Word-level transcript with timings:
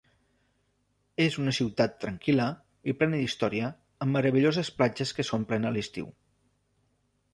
És 1.25 1.35
una 1.41 1.51
ciutat 1.57 1.99
tranquil·la 2.05 2.47
i 2.93 2.97
plena 3.01 3.19
d'història 3.19 3.69
amb 4.07 4.17
meravelloses 4.17 4.73
platges 4.81 5.13
que 5.19 5.27
s'omplen 5.29 5.73
a 5.73 5.75
l'estiu. 5.77 6.09